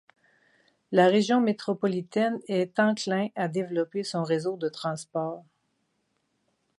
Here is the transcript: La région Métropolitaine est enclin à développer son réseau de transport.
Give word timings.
La 0.91 1.05
région 1.09 1.41
Métropolitaine 1.41 2.39
est 2.47 2.79
enclin 2.79 3.27
à 3.35 3.47
développer 3.47 4.01
son 4.03 4.23
réseau 4.23 4.57
de 4.57 4.67
transport. 4.67 5.45